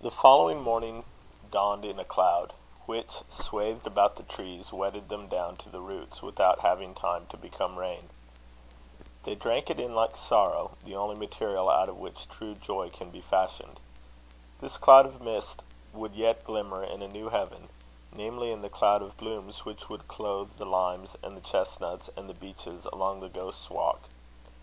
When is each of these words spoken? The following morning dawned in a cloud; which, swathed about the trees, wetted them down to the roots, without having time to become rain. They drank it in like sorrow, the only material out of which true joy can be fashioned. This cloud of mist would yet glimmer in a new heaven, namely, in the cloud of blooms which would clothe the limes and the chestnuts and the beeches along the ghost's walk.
The 0.00 0.10
following 0.10 0.62
morning 0.62 1.04
dawned 1.50 1.84
in 1.84 1.98
a 2.00 2.06
cloud; 2.06 2.54
which, 2.86 3.20
swathed 3.28 3.86
about 3.86 4.16
the 4.16 4.22
trees, 4.22 4.72
wetted 4.72 5.10
them 5.10 5.28
down 5.28 5.56
to 5.56 5.68
the 5.68 5.82
roots, 5.82 6.22
without 6.22 6.60
having 6.60 6.94
time 6.94 7.26
to 7.26 7.36
become 7.36 7.78
rain. 7.78 8.08
They 9.24 9.34
drank 9.34 9.68
it 9.68 9.78
in 9.78 9.94
like 9.94 10.16
sorrow, 10.16 10.70
the 10.82 10.96
only 10.96 11.16
material 11.16 11.68
out 11.68 11.90
of 11.90 11.98
which 11.98 12.30
true 12.30 12.54
joy 12.54 12.88
can 12.88 13.10
be 13.10 13.20
fashioned. 13.20 13.78
This 14.62 14.78
cloud 14.78 15.04
of 15.04 15.20
mist 15.20 15.62
would 15.92 16.14
yet 16.14 16.42
glimmer 16.42 16.82
in 16.82 17.02
a 17.02 17.08
new 17.08 17.28
heaven, 17.28 17.68
namely, 18.10 18.50
in 18.50 18.62
the 18.62 18.70
cloud 18.70 19.02
of 19.02 19.18
blooms 19.18 19.66
which 19.66 19.90
would 19.90 20.08
clothe 20.08 20.56
the 20.56 20.64
limes 20.64 21.14
and 21.22 21.36
the 21.36 21.42
chestnuts 21.46 22.08
and 22.16 22.26
the 22.26 22.32
beeches 22.40 22.86
along 22.86 23.20
the 23.20 23.28
ghost's 23.28 23.68
walk. 23.68 24.00